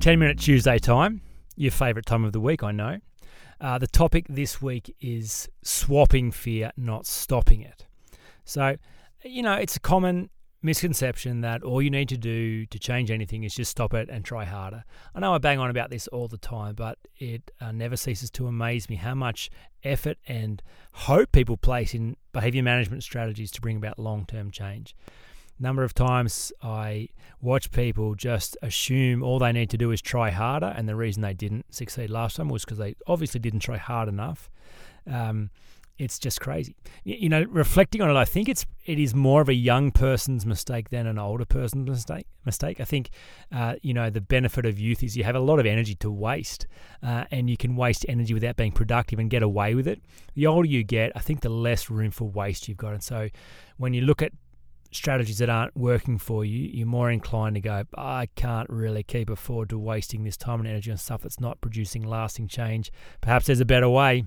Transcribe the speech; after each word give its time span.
10 0.00 0.20
minute 0.20 0.38
Tuesday 0.38 0.78
time, 0.78 1.20
your 1.56 1.72
favourite 1.72 2.06
time 2.06 2.24
of 2.24 2.32
the 2.32 2.38
week, 2.38 2.62
I 2.62 2.70
know. 2.70 2.98
Uh, 3.60 3.78
the 3.78 3.88
topic 3.88 4.26
this 4.28 4.62
week 4.62 4.94
is 5.00 5.48
swapping 5.62 6.30
fear, 6.30 6.70
not 6.76 7.04
stopping 7.04 7.62
it. 7.62 7.84
So, 8.44 8.76
you 9.24 9.42
know, 9.42 9.54
it's 9.54 9.74
a 9.74 9.80
common 9.80 10.30
misconception 10.62 11.40
that 11.40 11.64
all 11.64 11.82
you 11.82 11.90
need 11.90 12.08
to 12.10 12.16
do 12.16 12.64
to 12.66 12.78
change 12.78 13.10
anything 13.10 13.42
is 13.42 13.54
just 13.54 13.72
stop 13.72 13.92
it 13.92 14.08
and 14.08 14.24
try 14.24 14.44
harder. 14.44 14.84
I 15.16 15.20
know 15.20 15.34
I 15.34 15.38
bang 15.38 15.58
on 15.58 15.68
about 15.68 15.90
this 15.90 16.06
all 16.08 16.28
the 16.28 16.38
time, 16.38 16.76
but 16.76 16.98
it 17.16 17.50
uh, 17.60 17.72
never 17.72 17.96
ceases 17.96 18.30
to 18.32 18.46
amaze 18.46 18.88
me 18.88 18.94
how 18.94 19.16
much 19.16 19.50
effort 19.82 20.18
and 20.28 20.62
hope 20.92 21.32
people 21.32 21.56
place 21.56 21.92
in 21.92 22.16
behavior 22.32 22.62
management 22.62 23.02
strategies 23.02 23.50
to 23.50 23.60
bring 23.60 23.76
about 23.76 23.98
long 23.98 24.26
term 24.26 24.52
change 24.52 24.94
number 25.58 25.82
of 25.82 25.94
times 25.94 26.52
I 26.62 27.08
watch 27.40 27.70
people 27.70 28.14
just 28.14 28.56
assume 28.62 29.22
all 29.22 29.38
they 29.38 29.52
need 29.52 29.70
to 29.70 29.78
do 29.78 29.90
is 29.90 30.00
try 30.00 30.30
harder, 30.30 30.72
and 30.76 30.88
the 30.88 30.96
reason 30.96 31.22
they 31.22 31.34
didn't 31.34 31.72
succeed 31.74 32.10
last 32.10 32.36
time 32.36 32.48
was 32.48 32.64
because 32.64 32.78
they 32.78 32.94
obviously 33.06 33.40
didn't 33.40 33.60
try 33.60 33.76
hard 33.76 34.08
enough. 34.08 34.50
Um, 35.06 35.50
it's 35.98 36.18
just 36.20 36.40
crazy. 36.40 36.76
You 37.02 37.28
know, 37.28 37.44
reflecting 37.48 38.00
on 38.02 38.08
it, 38.08 38.14
I 38.14 38.24
think 38.24 38.48
it's 38.48 38.64
it 38.86 39.00
is 39.00 39.14
more 39.14 39.40
of 39.42 39.48
a 39.48 39.54
young 39.54 39.90
person's 39.90 40.46
mistake 40.46 40.90
than 40.90 41.08
an 41.08 41.18
older 41.18 41.44
person's 41.44 41.88
mistake. 41.88 42.26
Mistake. 42.46 42.80
I 42.80 42.84
think, 42.84 43.10
uh, 43.52 43.74
you 43.82 43.92
know, 43.92 44.08
the 44.08 44.20
benefit 44.20 44.64
of 44.64 44.78
youth 44.78 45.02
is 45.02 45.16
you 45.16 45.24
have 45.24 45.34
a 45.34 45.40
lot 45.40 45.58
of 45.58 45.66
energy 45.66 45.96
to 45.96 46.10
waste, 46.10 46.66
uh, 47.02 47.24
and 47.32 47.50
you 47.50 47.56
can 47.56 47.74
waste 47.74 48.06
energy 48.08 48.32
without 48.32 48.56
being 48.56 48.72
productive 48.72 49.18
and 49.18 49.28
get 49.28 49.42
away 49.42 49.74
with 49.74 49.88
it. 49.88 50.00
The 50.34 50.46
older 50.46 50.68
you 50.68 50.84
get, 50.84 51.10
I 51.16 51.20
think 51.20 51.40
the 51.40 51.48
less 51.48 51.90
room 51.90 52.12
for 52.12 52.28
waste 52.28 52.68
you've 52.68 52.78
got, 52.78 52.92
and 52.92 53.02
so 53.02 53.28
when 53.76 53.92
you 53.92 54.02
look 54.02 54.22
at 54.22 54.32
strategies 54.90 55.38
that 55.38 55.50
aren't 55.50 55.76
working 55.76 56.18
for 56.18 56.44
you, 56.44 56.58
you're 56.72 56.86
more 56.86 57.10
inclined 57.10 57.54
to 57.56 57.60
go, 57.60 57.84
I 57.96 58.26
can't 58.36 58.68
really 58.70 59.02
keep 59.02 59.30
afford 59.30 59.68
to 59.70 59.78
wasting 59.78 60.24
this 60.24 60.36
time 60.36 60.60
and 60.60 60.68
energy 60.68 60.90
on 60.90 60.96
stuff 60.96 61.22
that's 61.22 61.40
not 61.40 61.60
producing 61.60 62.02
lasting 62.02 62.48
change. 62.48 62.90
Perhaps 63.20 63.46
there's 63.46 63.60
a 63.60 63.66
better 63.66 63.88
way. 63.88 64.24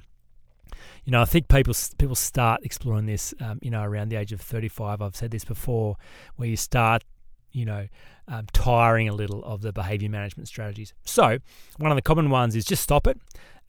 You 1.03 1.11
know, 1.11 1.21
I 1.21 1.25
think 1.25 1.47
people 1.47 1.73
people 1.97 2.15
start 2.15 2.61
exploring 2.63 3.05
this, 3.05 3.33
um, 3.41 3.59
you 3.61 3.71
know, 3.71 3.83
around 3.83 4.09
the 4.09 4.15
age 4.15 4.31
of 4.31 4.41
35. 4.41 5.01
I've 5.01 5.15
said 5.15 5.31
this 5.31 5.43
before, 5.43 5.97
where 6.35 6.47
you 6.47 6.55
start, 6.55 7.03
you 7.51 7.65
know, 7.65 7.87
um, 8.31 8.47
tiring 8.53 9.09
a 9.09 9.13
little 9.13 9.43
of 9.43 9.61
the 9.61 9.73
behavior 9.73 10.09
management 10.09 10.47
strategies. 10.47 10.93
So, 11.03 11.39
one 11.77 11.91
of 11.91 11.95
the 11.95 12.01
common 12.01 12.29
ones 12.29 12.55
is 12.55 12.63
just 12.63 12.81
stop 12.81 13.05
it. 13.05 13.19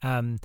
Um, 0.01 0.39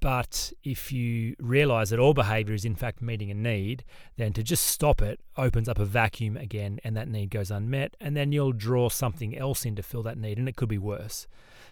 but 0.00 0.52
if 0.62 0.92
you 0.92 1.34
realize 1.38 1.90
that 1.90 1.98
all 1.98 2.14
behavior 2.14 2.54
is 2.54 2.64
in 2.64 2.74
fact 2.74 3.02
meeting 3.02 3.30
a 3.30 3.34
need, 3.34 3.84
then 4.16 4.32
to 4.32 4.42
just 4.42 4.64
stop 4.66 5.02
it 5.02 5.20
opens 5.36 5.68
up 5.68 5.78
a 5.78 5.84
vacuum 5.84 6.36
again 6.36 6.78
and 6.84 6.96
that 6.96 7.08
need 7.08 7.30
goes 7.30 7.50
unmet. 7.50 7.96
And 8.00 8.16
then 8.16 8.32
you'll 8.32 8.52
draw 8.52 8.88
something 8.88 9.36
else 9.36 9.64
in 9.64 9.76
to 9.76 9.82
fill 9.82 10.02
that 10.04 10.18
need 10.18 10.38
and 10.38 10.48
it 10.48 10.56
could 10.56 10.68
be 10.68 10.78
worse. 10.78 11.26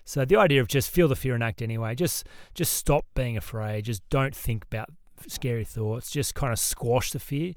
So 0.05 0.25
the 0.25 0.37
idea 0.37 0.61
of 0.61 0.69
just 0.69 0.91
feel 0.91 1.09
the 1.09 1.17
fear 1.17 1.35
and 1.35 1.43
act 1.43 1.63
anyway, 1.63 1.95
just 1.95 2.27
just 2.55 2.75
stop 2.75 3.07
being 3.15 3.37
afraid, 3.37 3.85
just 3.85 4.09
don't 4.09 4.35
think 4.35 4.65
about 4.65 4.91
scary 5.27 5.65
thoughts, 5.65 6.11
just 6.11 6.35
kind 6.35 6.53
of 6.53 6.59
squash 6.59 7.13
the 7.13 7.21
fear. 7.21 7.55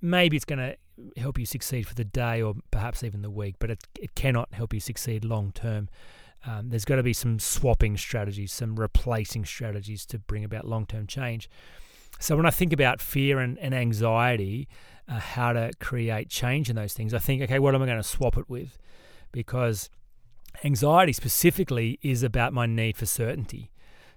Maybe 0.00 0.36
it's 0.36 0.44
going 0.46 0.58
to 0.58 0.76
help 1.16 1.38
you 1.38 1.46
succeed 1.46 1.86
for 1.86 1.94
the 1.94 2.04
day 2.04 2.40
or 2.42 2.54
perhaps 2.70 3.02
even 3.02 3.22
the 3.22 3.30
week, 3.30 3.56
but 3.58 3.70
it, 3.70 3.84
it 4.00 4.14
cannot 4.14 4.52
help 4.52 4.72
you 4.72 4.80
succeed 4.80 5.24
long 5.24 5.52
term. 5.52 5.88
Um, 6.46 6.68
there's 6.68 6.84
got 6.84 6.96
to 6.96 7.02
be 7.02 7.12
some 7.14 7.38
swapping 7.38 7.96
strategies, 7.96 8.52
some 8.52 8.76
replacing 8.76 9.44
strategies 9.44 10.04
to 10.06 10.18
bring 10.18 10.44
about 10.44 10.66
long 10.66 10.86
term 10.86 11.06
change. 11.06 11.48
So 12.20 12.36
when 12.36 12.46
I 12.46 12.50
think 12.50 12.72
about 12.72 13.00
fear 13.00 13.38
and, 13.38 13.58
and 13.58 13.74
anxiety, 13.74 14.68
uh, 15.08 15.18
how 15.18 15.52
to 15.52 15.72
create 15.80 16.28
change 16.28 16.70
in 16.70 16.76
those 16.76 16.92
things, 16.92 17.12
I 17.12 17.18
think, 17.18 17.42
okay, 17.42 17.58
what 17.58 17.74
am 17.74 17.82
I 17.82 17.86
going 17.86 17.98
to 17.98 18.02
swap 18.02 18.36
it 18.36 18.48
with? 18.48 18.78
Because 19.32 19.90
anxiety 20.62 21.12
specifically 21.12 21.98
is 22.02 22.22
about 22.22 22.52
my 22.52 22.66
need 22.66 22.96
for 22.96 23.06
certainty. 23.06 23.70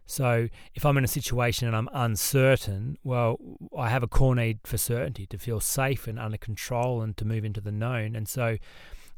So 0.07 0.47
if 0.73 0.85
I'm 0.85 0.97
in 0.97 1.03
a 1.03 1.07
situation 1.07 1.68
and 1.68 1.75
I'm 1.75 1.90
uncertain, 1.91 2.97
well, 3.03 3.38
I 3.78 3.90
have 3.90 4.03
a 4.03 4.07
core 4.07 4.35
need 4.35 4.59
for 4.63 4.78
certainty 4.78 5.25
to 5.28 5.38
feel 5.38 5.59
safe 5.59 6.07
and 6.07 6.18
under 6.18 6.38
control 6.38 7.01
and 7.01 7.16
to 7.18 7.25
move 7.25 7.44
into 7.44 7.59
the 7.59 7.73
known. 7.73 8.16
And 8.16 8.28
so 8.28 8.57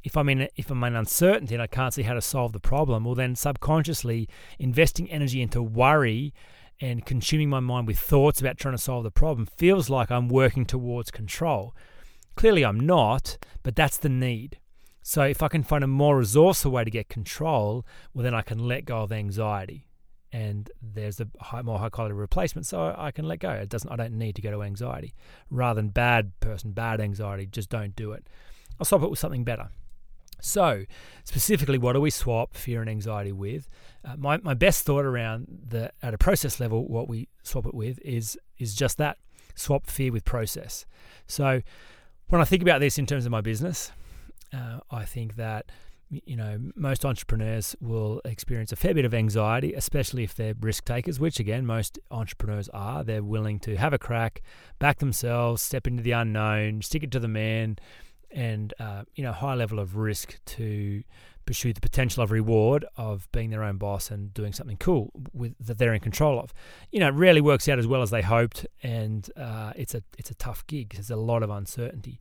if 0.03 0.17
I'm 0.17 0.27
in 0.29 0.49
if 0.55 0.71
I'm 0.71 0.83
in 0.83 0.95
uncertainty 0.95 1.53
and 1.53 1.61
I 1.61 1.67
can't 1.67 1.93
see 1.93 2.01
how 2.01 2.15
to 2.15 2.21
solve 2.21 2.53
the 2.53 2.59
problem, 2.59 3.05
well 3.05 3.13
then 3.13 3.35
subconsciously 3.35 4.27
investing 4.57 5.09
energy 5.11 5.43
into 5.43 5.61
worry 5.61 6.33
and 6.81 7.05
consuming 7.05 7.49
my 7.49 7.59
mind 7.59 7.85
with 7.85 7.99
thoughts 7.99 8.41
about 8.41 8.57
trying 8.57 8.73
to 8.75 8.81
solve 8.81 9.03
the 9.03 9.11
problem 9.11 9.45
feels 9.45 9.91
like 9.91 10.09
I'm 10.09 10.27
working 10.27 10.65
towards 10.65 11.11
control. 11.11 11.75
Clearly 12.35 12.65
I'm 12.65 12.79
not, 12.79 13.37
but 13.61 13.75
that's 13.75 13.97
the 13.97 14.09
need. 14.09 14.57
So 15.03 15.21
if 15.21 15.43
I 15.43 15.49
can 15.49 15.61
find 15.61 15.83
a 15.83 15.87
more 15.87 16.17
resourceful 16.17 16.71
way 16.71 16.83
to 16.83 16.89
get 16.89 17.09
control, 17.09 17.85
well 18.13 18.23
then 18.23 18.33
I 18.33 18.41
can 18.41 18.57
let 18.57 18.85
go 18.85 19.03
of 19.03 19.11
anxiety. 19.11 19.88
And 20.31 20.69
there's 20.81 21.19
a 21.19 21.27
high, 21.39 21.63
more 21.63 21.79
high 21.79 21.89
quality 21.89 22.13
replacement, 22.13 22.67
so 22.67 22.93
I 22.95 23.11
can 23.11 23.27
let 23.27 23.39
go. 23.39 23.49
It 23.49 23.69
doesn't. 23.69 23.89
I 23.89 23.95
don't 23.95 24.13
need 24.13 24.35
to 24.35 24.41
go 24.41 24.51
to 24.51 24.61
anxiety. 24.61 25.15
Rather 25.49 25.81
than 25.81 25.89
bad 25.89 26.39
person, 26.39 26.71
bad 26.71 27.01
anxiety, 27.01 27.47
just 27.47 27.69
don't 27.69 27.95
do 27.95 28.11
it. 28.11 28.27
I'll 28.79 28.85
swap 28.85 29.01
it 29.01 29.09
with 29.09 29.19
something 29.19 29.43
better. 29.43 29.69
So, 30.41 30.85
specifically, 31.23 31.77
what 31.77 31.93
do 31.93 32.01
we 32.01 32.09
swap 32.09 32.55
fear 32.55 32.81
and 32.81 32.89
anxiety 32.89 33.31
with? 33.31 33.67
Uh, 34.05 34.15
my, 34.17 34.37
my 34.37 34.53
best 34.53 34.85
thought 34.85 35.05
around 35.05 35.47
the 35.67 35.91
at 36.01 36.13
a 36.13 36.17
process 36.17 36.59
level, 36.59 36.87
what 36.87 37.07
we 37.07 37.27
swap 37.43 37.65
it 37.65 37.73
with 37.73 37.99
is 38.05 38.37
is 38.57 38.75
just 38.75 38.97
that 38.97 39.17
swap 39.55 39.87
fear 39.87 40.11
with 40.11 40.25
process. 40.25 40.85
So, 41.27 41.61
when 42.29 42.41
I 42.41 42.45
think 42.45 42.61
about 42.61 42.79
this 42.79 42.97
in 42.97 43.05
terms 43.05 43.25
of 43.25 43.31
my 43.31 43.41
business, 43.41 43.91
uh, 44.53 44.79
I 44.89 45.05
think 45.05 45.35
that 45.35 45.71
you 46.09 46.35
know 46.35 46.59
most 46.75 47.05
entrepreneurs 47.05 47.75
will 47.79 48.21
experience 48.25 48.71
a 48.71 48.75
fair 48.75 48.93
bit 48.93 49.05
of 49.05 49.13
anxiety, 49.13 49.73
especially 49.73 50.23
if 50.23 50.35
they're 50.35 50.55
risk 50.59 50.85
takers, 50.85 51.19
which 51.19 51.39
again 51.39 51.65
most 51.65 51.99
entrepreneurs 52.11 52.69
are. 52.69 53.03
They're 53.03 53.23
willing 53.23 53.59
to 53.61 53.75
have 53.77 53.93
a 53.93 53.99
crack, 53.99 54.41
back 54.79 54.99
themselves, 54.99 55.61
step 55.61 55.87
into 55.87 56.03
the 56.03 56.11
unknown, 56.11 56.81
stick 56.81 57.03
it 57.03 57.11
to 57.11 57.19
the 57.19 57.27
man 57.27 57.77
and 58.31 58.73
uh, 58.79 59.03
you 59.15 59.23
know 59.23 59.31
high 59.31 59.55
level 59.55 59.79
of 59.79 59.95
risk 59.95 60.39
to 60.45 61.03
pursue 61.45 61.73
the 61.73 61.81
potential 61.81 62.21
of 62.21 62.31
reward 62.31 62.85
of 62.95 63.27
being 63.31 63.49
their 63.49 63.63
own 63.63 63.77
boss 63.77 64.11
and 64.11 64.31
doing 64.35 64.53
something 64.53 64.77
cool 64.77 65.11
with 65.33 65.55
that 65.59 65.79
they're 65.79 65.95
in 65.95 65.99
control 65.99 66.39
of. 66.39 66.53
You 66.91 66.99
know, 66.99 67.07
it 67.07 67.15
rarely 67.15 67.41
works 67.41 67.67
out 67.67 67.79
as 67.79 67.87
well 67.87 68.03
as 68.03 68.11
they 68.11 68.21
hoped, 68.21 68.67
and 68.83 69.27
uh, 69.35 69.73
it's 69.75 69.95
a 69.95 70.03
it's 70.17 70.29
a 70.29 70.35
tough 70.35 70.65
gig. 70.67 70.93
There's 70.93 71.09
a 71.09 71.15
lot 71.15 71.43
of 71.43 71.49
uncertainty. 71.49 72.19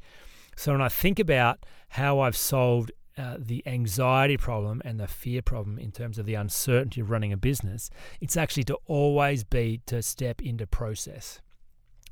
So 0.56 0.72
when 0.72 0.81
I 0.81 0.88
think 0.88 1.21
about 1.21 1.65
how 1.91 2.21
I've 2.21 2.37
solved 2.37 2.91
uh, 3.18 3.36
the 3.38 3.62
anxiety 3.66 4.36
problem 4.36 4.80
and 4.84 5.00
the 5.00 5.08
fear 5.08 5.42
problem 5.42 5.78
in 5.78 5.90
terms 5.90 6.18
of 6.18 6.26
the 6.26 6.34
uncertainty 6.34 7.00
of 7.00 7.10
running 7.10 7.32
a 7.32 7.36
business, 7.36 7.90
it's 8.20 8.36
actually 8.36 8.64
to 8.64 8.78
always 8.86 9.42
be 9.42 9.80
to 9.86 10.00
step 10.02 10.40
into 10.40 10.66
process. 10.66 11.40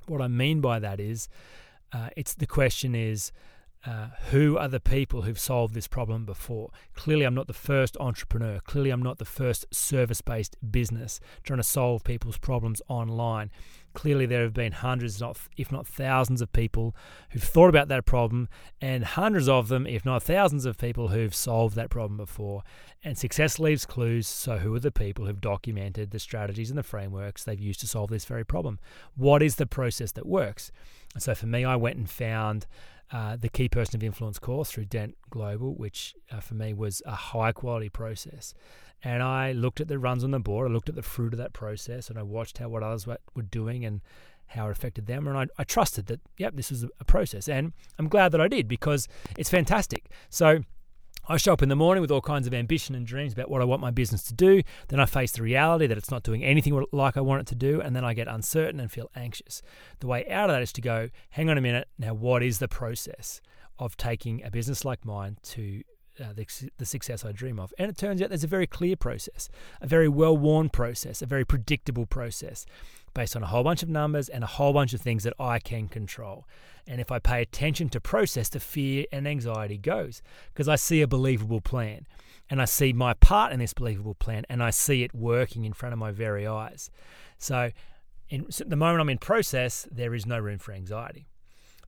What 0.06 0.20
I 0.20 0.28
mean 0.28 0.60
by 0.60 0.78
that 0.80 0.98
is, 0.98 1.28
uh, 1.92 2.08
it's 2.16 2.34
the 2.34 2.46
question 2.46 2.94
is 2.94 3.30
uh, 3.86 4.08
who 4.30 4.58
are 4.58 4.68
the 4.68 4.80
people 4.80 5.22
who've 5.22 5.38
solved 5.38 5.74
this 5.74 5.86
problem 5.86 6.26
before? 6.26 6.70
Clearly, 6.94 7.24
I'm 7.24 7.34
not 7.34 7.46
the 7.46 7.52
first 7.52 7.96
entrepreneur. 7.98 8.58
Clearly, 8.64 8.90
I'm 8.90 9.02
not 9.02 9.18
the 9.18 9.24
first 9.24 9.64
service 9.72 10.20
based 10.20 10.56
business 10.72 11.20
trying 11.44 11.58
to 11.58 11.62
solve 11.62 12.02
people's 12.02 12.38
problems 12.38 12.82
online. 12.88 13.50
Clearly, 13.96 14.26
there 14.26 14.42
have 14.42 14.52
been 14.52 14.72
hundreds, 14.72 15.22
if 15.56 15.72
not 15.72 15.86
thousands, 15.86 16.42
of 16.42 16.52
people 16.52 16.94
who've 17.30 17.42
thought 17.42 17.70
about 17.70 17.88
that 17.88 18.04
problem, 18.04 18.46
and 18.78 19.02
hundreds 19.02 19.48
of 19.48 19.68
them, 19.68 19.86
if 19.86 20.04
not 20.04 20.22
thousands, 20.22 20.66
of 20.66 20.76
people 20.76 21.08
who've 21.08 21.34
solved 21.34 21.74
that 21.76 21.88
problem 21.88 22.18
before. 22.18 22.62
And 23.02 23.16
success 23.16 23.58
leaves 23.58 23.86
clues. 23.86 24.28
So, 24.28 24.58
who 24.58 24.74
are 24.74 24.80
the 24.80 24.90
people 24.92 25.24
who've 25.24 25.40
documented 25.40 26.10
the 26.10 26.18
strategies 26.18 26.68
and 26.68 26.78
the 26.78 26.82
frameworks 26.82 27.42
they've 27.42 27.58
used 27.58 27.80
to 27.80 27.88
solve 27.88 28.10
this 28.10 28.26
very 28.26 28.44
problem? 28.44 28.78
What 29.16 29.42
is 29.42 29.56
the 29.56 29.66
process 29.66 30.12
that 30.12 30.26
works? 30.26 30.70
And 31.14 31.22
so, 31.22 31.34
for 31.34 31.46
me, 31.46 31.64
I 31.64 31.76
went 31.76 31.96
and 31.96 32.10
found 32.10 32.66
uh, 33.10 33.36
the 33.36 33.48
key 33.48 33.70
person 33.70 33.96
of 33.96 34.04
influence 34.04 34.38
course 34.38 34.70
through 34.70 34.84
Dent 34.84 35.16
Global, 35.30 35.74
which 35.74 36.14
uh, 36.30 36.40
for 36.40 36.54
me 36.54 36.74
was 36.74 37.00
a 37.06 37.14
high 37.14 37.52
quality 37.52 37.88
process. 37.88 38.52
And 39.04 39.22
I 39.22 39.52
looked 39.52 39.80
at 39.80 39.88
the 39.88 39.98
runs 39.98 40.24
on 40.24 40.32
the 40.32 40.40
board, 40.40 40.68
I 40.68 40.74
looked 40.74 40.88
at 40.88 40.94
the 40.94 41.02
fruit 41.02 41.32
of 41.32 41.38
that 41.38 41.52
process, 41.52 42.10
and 42.10 42.18
I 42.18 42.22
watched 42.22 42.58
how 42.58 42.68
what 42.68 42.82
others 42.82 43.06
were, 43.06 43.18
were 43.34 43.42
doing 43.42 43.84
and 43.86 44.02
how 44.48 44.68
it 44.68 44.72
affected 44.72 45.06
them. 45.06 45.26
And 45.26 45.36
I, 45.36 45.46
I 45.58 45.64
trusted 45.64 46.06
that, 46.06 46.20
yep, 46.36 46.54
this 46.54 46.70
was 46.70 46.84
a 46.84 47.04
process. 47.04 47.48
And 47.48 47.72
I'm 47.98 48.08
glad 48.08 48.32
that 48.32 48.40
I 48.40 48.48
did 48.48 48.68
because 48.68 49.08
it's 49.38 49.50
fantastic. 49.50 50.10
So, 50.28 50.60
I 51.28 51.38
show 51.38 51.52
up 51.52 51.62
in 51.62 51.68
the 51.68 51.74
morning 51.74 52.02
with 52.02 52.12
all 52.12 52.20
kinds 52.20 52.46
of 52.46 52.54
ambition 52.54 52.94
and 52.94 53.04
dreams 53.04 53.32
about 53.32 53.50
what 53.50 53.60
I 53.60 53.64
want 53.64 53.82
my 53.82 53.90
business 53.90 54.22
to 54.24 54.34
do. 54.34 54.62
Then 54.88 55.00
I 55.00 55.06
face 55.06 55.32
the 55.32 55.42
reality 55.42 55.88
that 55.88 55.98
it's 55.98 56.10
not 56.10 56.22
doing 56.22 56.44
anything 56.44 56.84
like 56.92 57.16
I 57.16 57.20
want 57.20 57.40
it 57.40 57.46
to 57.48 57.56
do. 57.56 57.80
And 57.80 57.96
then 57.96 58.04
I 58.04 58.14
get 58.14 58.28
uncertain 58.28 58.78
and 58.78 58.92
feel 58.92 59.10
anxious. 59.16 59.60
The 59.98 60.06
way 60.06 60.28
out 60.30 60.50
of 60.50 60.54
that 60.54 60.62
is 60.62 60.72
to 60.74 60.80
go, 60.80 61.08
hang 61.30 61.50
on 61.50 61.58
a 61.58 61.60
minute. 61.60 61.88
Now, 61.98 62.14
what 62.14 62.44
is 62.44 62.60
the 62.60 62.68
process 62.68 63.40
of 63.78 63.96
taking 63.96 64.44
a 64.44 64.52
business 64.52 64.84
like 64.84 65.04
mine 65.04 65.38
to 65.42 65.82
uh, 66.20 66.32
the, 66.34 66.46
the 66.78 66.86
success 66.86 67.24
I 67.24 67.32
dream 67.32 67.58
of? 67.58 67.72
And 67.78 67.90
it 67.90 67.96
turns 67.96 68.22
out 68.22 68.28
there's 68.28 68.44
a 68.44 68.48
very 68.48 68.66
clear 68.66 68.96
process, 68.96 69.48
a 69.80 69.86
very 69.86 70.08
well 70.08 70.36
worn 70.36 70.68
process, 70.68 71.22
a 71.22 71.26
very 71.26 71.44
predictable 71.44 72.06
process 72.06 72.66
based 73.14 73.34
on 73.34 73.42
a 73.42 73.46
whole 73.46 73.64
bunch 73.64 73.82
of 73.82 73.88
numbers 73.88 74.28
and 74.28 74.44
a 74.44 74.46
whole 74.46 74.72
bunch 74.72 74.92
of 74.92 75.00
things 75.00 75.24
that 75.24 75.32
I 75.38 75.58
can 75.58 75.88
control. 75.88 76.46
And 76.86 77.00
if 77.00 77.10
I 77.10 77.18
pay 77.18 77.42
attention 77.42 77.88
to 77.90 78.00
process, 78.00 78.48
the 78.48 78.60
fear 78.60 79.06
and 79.10 79.26
anxiety 79.26 79.78
goes 79.78 80.22
because 80.52 80.68
I 80.68 80.76
see 80.76 81.00
a 81.00 81.06
believable 81.06 81.60
plan 81.60 82.06
and 82.48 82.60
I 82.62 82.66
see 82.66 82.92
my 82.92 83.14
part 83.14 83.52
in 83.52 83.58
this 83.58 83.72
believable 83.72 84.14
plan 84.14 84.44
and 84.48 84.62
I 84.62 84.70
see 84.70 85.02
it 85.02 85.14
working 85.14 85.64
in 85.64 85.72
front 85.72 85.92
of 85.94 85.98
my 85.98 86.12
very 86.12 86.46
eyes. 86.46 86.90
So, 87.38 87.70
in 88.28 88.50
so 88.50 88.64
the 88.64 88.76
moment 88.76 89.00
I'm 89.00 89.08
in 89.08 89.18
process, 89.18 89.88
there 89.90 90.14
is 90.14 90.26
no 90.26 90.38
room 90.38 90.58
for 90.58 90.72
anxiety. 90.72 91.26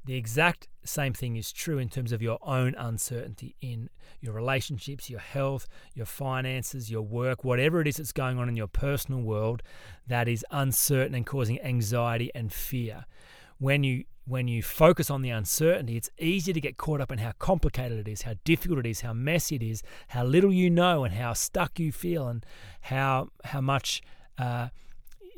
The 0.05 0.15
exact 0.15 0.69
same 0.85 1.13
thing 1.13 1.37
is 1.37 1.53
true 1.53 1.79
in 1.79 1.89
terms 1.89 2.13
of 2.13 2.23
your 2.23 2.39
own 2.43 2.75
uncertainty 2.77 3.57
in 3.61 3.91
your 4.21 4.33
relationships, 4.33 5.11
your 5.11 5.21
health, 5.21 5.67
your 5.95 6.07
finances, 6.07 6.91
your 6.91 7.03
work, 7.03 7.45
whatever 7.45 7.81
it 7.81 7.87
is 7.87 7.97
that's 7.97 8.13
going 8.13 8.39
on 8.39 8.49
in 8.49 8.57
your 8.57 8.69
personal 8.69 9.21
world 9.21 9.63
that 10.07 10.29
is 10.29 10.45
uncertain 10.51 11.15
and 11.15 11.27
causing 11.27 11.61
anxiety 11.61 12.31
and 12.35 12.53
fear. 12.53 13.05
When 13.59 13.85
you 13.85 14.05
when 14.29 14.47
you 14.47 14.63
focus 14.63 15.11
on 15.11 15.23
the 15.23 15.31
uncertainty, 15.31 15.97
it's 15.97 16.11
easy 16.19 16.53
to 16.53 16.61
get 16.61 16.77
caught 16.77 17.01
up 17.01 17.11
in 17.11 17.19
how 17.19 17.33
complicated 17.39 17.99
it 17.99 18.09
is, 18.09 18.23
how 18.23 18.35
difficult 18.45 18.81
it 18.81 18.87
is, 18.87 19.01
how 19.01 19.15
messy 19.15 19.57
it 19.57 19.63
is, 19.63 19.83
how 20.09 20.23
little 20.23 20.53
you 20.53 20.69
know, 20.69 21.05
and 21.05 21.15
how 21.15 21.33
stuck 21.33 21.79
you 21.79 21.91
feel, 21.91 22.29
and 22.29 22.45
how 22.83 23.29
how 23.45 23.61
much 23.61 24.03
uh, 24.37 24.69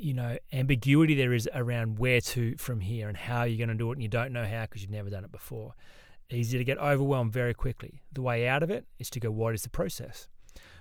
you 0.01 0.15
know 0.15 0.39
ambiguity 0.53 1.15
there 1.15 1.33
is 1.33 1.49
around 1.55 1.99
where 1.99 2.21
to 2.21 2.57
from 2.57 2.81
here 2.81 3.09
and 3.09 3.17
how 3.17 3.45
you're 3.45 3.59
going 3.59 3.77
to 3.77 3.83
do 3.83 3.91
it 3.91 3.95
and 3.95 4.03
you 4.03 4.09
don't 4.09 4.33
know 4.33 4.45
how 4.45 4.63
because 4.63 4.83
you've 4.83 4.91
never 4.91 5.11
done 5.11 5.25
it 5.25 5.33
before. 5.33 5.75
Easy 6.31 6.59
to 6.59 6.65
get 6.65 6.79
overwhelmed 6.79 7.33
very 7.33 7.55
quickly. 7.55 8.03
The 8.13 8.23
way 8.23 8.47
out 8.47 8.63
of 8.63 8.71
it 8.71 8.87
is 8.99 9.11
to 9.11 9.21
go 9.21 9.31
what 9.31 9.55
is 9.55 9.63
the 9.63 9.69
process? 9.69 10.29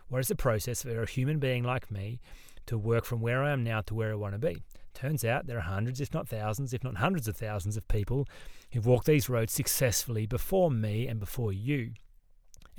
What 0.08 0.20
is 0.20 0.28
the 0.28 0.36
process 0.36 0.84
for 0.84 1.02
a 1.02 1.06
human 1.06 1.40
being 1.40 1.64
like 1.64 1.92
me 1.92 2.20
to 2.68 2.78
work 2.78 3.04
from 3.04 3.20
where 3.20 3.44
i 3.44 3.52
am 3.52 3.64
now 3.64 3.82
to 3.82 3.94
where 3.94 4.12
i 4.12 4.16
want 4.16 4.34
to 4.34 4.40
be? 4.40 4.64
Turns 4.94 5.24
out 5.26 5.48
there 5.48 5.58
are 5.58 5.62
hundreds 5.62 6.02
if 6.02 6.14
not 6.14 6.28
thousands 6.28 6.74
if 6.74 6.84
not 6.84 6.98
hundreds 6.98 7.28
of 7.28 7.36
thousands 7.36 7.78
of 7.78 7.88
people 7.88 8.28
who've 8.72 8.86
walked 8.86 9.06
these 9.06 9.30
roads 9.30 9.54
successfully 9.54 10.26
before 10.26 10.72
me 10.72 11.08
and 11.08 11.20
before 11.20 11.52
you 11.52 11.94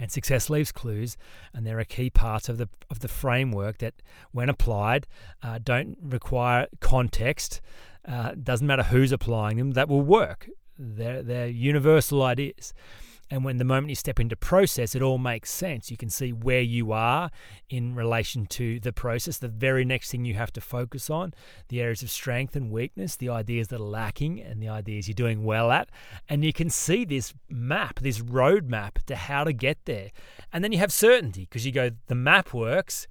and 0.00 0.10
success 0.10 0.48
leaves 0.48 0.72
clues, 0.72 1.16
and 1.54 1.66
they're 1.66 1.78
a 1.78 1.84
key 1.84 2.08
part 2.10 2.48
of 2.48 2.56
the 2.58 2.68
of 2.90 3.00
the 3.00 3.08
framework 3.08 3.78
that, 3.78 3.94
when 4.32 4.48
applied, 4.48 5.06
uh, 5.42 5.60
don't 5.62 5.96
require 6.02 6.66
context. 6.80 7.60
Uh, 8.08 8.32
doesn't 8.42 8.66
matter 8.66 8.84
who's 8.84 9.12
applying 9.12 9.58
them; 9.58 9.72
that 9.72 9.88
will 9.88 10.02
work. 10.02 10.48
They're 10.78 11.22
they're 11.22 11.48
universal 11.48 12.22
ideas. 12.22 12.72
And 13.30 13.44
when 13.44 13.58
the 13.58 13.64
moment 13.64 13.90
you 13.90 13.94
step 13.94 14.18
into 14.18 14.34
process, 14.34 14.94
it 14.94 15.02
all 15.02 15.18
makes 15.18 15.50
sense. 15.50 15.90
You 15.90 15.96
can 15.96 16.10
see 16.10 16.32
where 16.32 16.60
you 16.60 16.90
are 16.92 17.30
in 17.68 17.94
relation 17.94 18.46
to 18.46 18.80
the 18.80 18.92
process, 18.92 19.38
the 19.38 19.48
very 19.48 19.84
next 19.84 20.10
thing 20.10 20.24
you 20.24 20.34
have 20.34 20.52
to 20.54 20.60
focus 20.60 21.08
on, 21.08 21.32
the 21.68 21.80
areas 21.80 22.02
of 22.02 22.10
strength 22.10 22.56
and 22.56 22.72
weakness, 22.72 23.14
the 23.14 23.28
ideas 23.28 23.68
that 23.68 23.80
are 23.80 23.84
lacking, 23.84 24.40
and 24.40 24.60
the 24.60 24.68
ideas 24.68 25.06
you're 25.06 25.14
doing 25.14 25.44
well 25.44 25.70
at. 25.70 25.88
And 26.28 26.44
you 26.44 26.52
can 26.52 26.70
see 26.70 27.04
this 27.04 27.32
map, 27.48 28.00
this 28.00 28.18
roadmap 28.18 29.02
to 29.06 29.14
how 29.14 29.44
to 29.44 29.52
get 29.52 29.78
there. 29.84 30.10
And 30.52 30.64
then 30.64 30.72
you 30.72 30.78
have 30.78 30.92
certainty 30.92 31.42
because 31.42 31.64
you 31.64 31.72
go, 31.72 31.90
the 32.08 32.14
map 32.16 32.52
works 32.52 33.06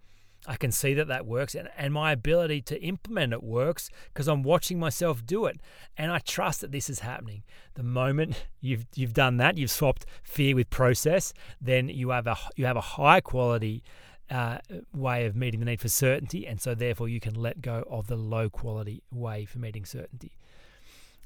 I 0.47 0.55
can 0.55 0.71
see 0.71 0.93
that 0.93 1.07
that 1.07 1.25
works 1.25 1.53
and, 1.53 1.69
and 1.77 1.93
my 1.93 2.11
ability 2.11 2.61
to 2.63 2.81
implement 2.81 3.33
it 3.33 3.43
works 3.43 3.89
because 4.13 4.27
I'm 4.27 4.41
watching 4.41 4.79
myself 4.79 5.25
do 5.25 5.45
it 5.45 5.59
and 5.97 6.11
I 6.11 6.19
trust 6.19 6.61
that 6.61 6.71
this 6.71 6.89
is 6.89 6.99
happening. 6.99 7.43
The 7.75 7.83
moment 7.83 8.45
you've 8.61 8.85
you've 8.95 9.13
done 9.13 9.37
that, 9.37 9.57
you've 9.57 9.71
swapped 9.71 10.05
fear 10.23 10.55
with 10.55 10.69
process, 10.69 11.33
then 11.59 11.89
you 11.89 12.09
have 12.09 12.27
a 12.27 12.37
you 12.55 12.65
have 12.65 12.77
a 12.77 12.81
high 12.81 13.21
quality 13.21 13.83
uh, 14.29 14.59
way 14.93 15.25
of 15.25 15.35
meeting 15.35 15.59
the 15.59 15.65
need 15.65 15.81
for 15.81 15.89
certainty, 15.89 16.45
and 16.45 16.61
so 16.61 16.75
therefore 16.75 17.09
you 17.09 17.19
can 17.19 17.33
let 17.33 17.61
go 17.61 17.83
of 17.89 18.07
the 18.07 18.15
low 18.15 18.49
quality 18.49 19.01
way 19.11 19.45
for 19.45 19.57
meeting 19.57 19.85
certainty. 19.85 20.31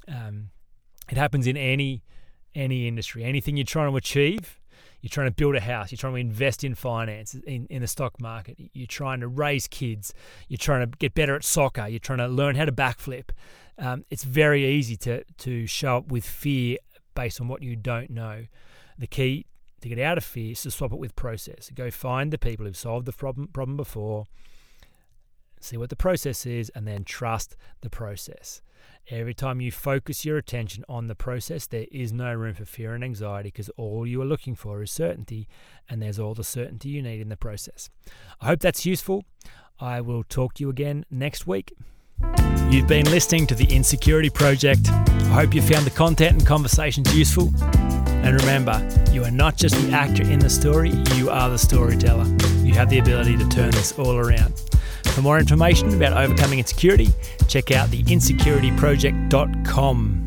Um, 0.08 0.50
it 1.10 1.18
happens 1.18 1.46
in 1.46 1.56
any 1.56 2.02
any 2.54 2.88
industry, 2.88 3.24
anything 3.24 3.56
you're 3.56 3.64
trying 3.64 3.90
to 3.90 3.96
achieve 3.96 4.60
you're 5.04 5.10
trying 5.10 5.26
to 5.26 5.34
build 5.34 5.54
a 5.54 5.60
house, 5.60 5.92
you're 5.92 5.98
trying 5.98 6.14
to 6.14 6.18
invest 6.18 6.64
in 6.64 6.74
finance, 6.74 7.34
in, 7.34 7.66
in 7.68 7.82
the 7.82 7.86
stock 7.86 8.18
market, 8.18 8.56
you're 8.72 8.86
trying 8.86 9.20
to 9.20 9.28
raise 9.28 9.68
kids, 9.68 10.14
you're 10.48 10.56
trying 10.56 10.80
to 10.80 10.96
get 10.96 11.12
better 11.12 11.36
at 11.36 11.44
soccer, 11.44 11.86
you're 11.86 11.98
trying 11.98 12.20
to 12.20 12.26
learn 12.26 12.56
how 12.56 12.64
to 12.64 12.72
backflip. 12.72 13.28
Um, 13.76 14.06
it's 14.08 14.24
very 14.24 14.64
easy 14.64 14.96
to, 14.96 15.22
to 15.22 15.66
show 15.66 15.98
up 15.98 16.06
with 16.10 16.24
fear 16.24 16.78
based 17.14 17.38
on 17.38 17.48
what 17.48 17.62
you 17.62 17.76
don't 17.76 18.08
know. 18.08 18.46
The 18.96 19.06
key 19.06 19.44
to 19.82 19.90
get 19.90 19.98
out 19.98 20.16
of 20.16 20.24
fear 20.24 20.52
is 20.52 20.62
to 20.62 20.70
swap 20.70 20.90
it 20.90 20.98
with 20.98 21.14
process. 21.14 21.70
Go 21.74 21.90
find 21.90 22.32
the 22.32 22.38
people 22.38 22.64
who've 22.64 22.74
solved 22.74 23.04
the 23.04 23.12
problem, 23.12 23.48
problem 23.48 23.76
before, 23.76 24.24
see 25.64 25.76
what 25.76 25.90
the 25.90 25.96
process 25.96 26.46
is, 26.46 26.70
and 26.74 26.86
then 26.86 27.04
trust 27.04 27.56
the 27.80 27.90
process. 27.90 28.62
Every 29.10 29.34
time 29.34 29.60
you 29.60 29.70
focus 29.70 30.24
your 30.24 30.38
attention 30.38 30.84
on 30.88 31.08
the 31.08 31.14
process, 31.14 31.66
there 31.66 31.86
is 31.92 32.12
no 32.12 32.32
room 32.32 32.54
for 32.54 32.64
fear 32.64 32.94
and 32.94 33.04
anxiety 33.04 33.48
because 33.48 33.68
all 33.76 34.06
you 34.06 34.22
are 34.22 34.26
looking 34.26 34.54
for 34.54 34.82
is 34.82 34.90
certainty, 34.90 35.46
and 35.88 36.00
there's 36.00 36.18
all 36.18 36.34
the 36.34 36.44
certainty 36.44 36.88
you 36.88 37.02
need 37.02 37.20
in 37.20 37.28
the 37.28 37.36
process. 37.36 37.90
I 38.40 38.46
hope 38.46 38.60
that's 38.60 38.86
useful. 38.86 39.24
I 39.78 40.00
will 40.00 40.24
talk 40.24 40.54
to 40.54 40.64
you 40.64 40.70
again 40.70 41.04
next 41.10 41.46
week. 41.46 41.74
You've 42.70 42.86
been 42.86 43.06
listening 43.06 43.46
to 43.48 43.54
the 43.54 43.66
Insecurity 43.66 44.30
Project. 44.30 44.88
I 44.88 45.42
hope 45.42 45.54
you 45.54 45.60
found 45.60 45.84
the 45.84 45.90
content 45.90 46.32
and 46.32 46.46
conversations 46.46 47.14
useful. 47.14 47.52
And 48.24 48.40
remember, 48.40 48.88
you 49.12 49.22
are 49.24 49.30
not 49.30 49.56
just 49.56 49.74
the 49.74 49.92
actor 49.92 50.22
in 50.22 50.38
the 50.38 50.48
story, 50.48 50.90
you 51.16 51.28
are 51.28 51.50
the 51.50 51.58
storyteller. 51.58 52.24
You 52.62 52.72
have 52.74 52.88
the 52.88 53.00
ability 53.00 53.36
to 53.36 53.48
turn 53.48 53.70
this 53.72 53.92
all 53.98 54.16
around. 54.16 54.54
For 55.12 55.22
more 55.22 55.38
information 55.38 55.94
about 55.94 56.12
overcoming 56.12 56.58
insecurity, 56.58 57.08
check 57.48 57.70
out 57.70 57.90
the 57.90 58.02
insecurityproject.com. 58.04 60.23